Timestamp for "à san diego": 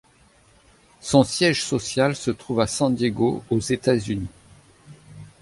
2.61-3.43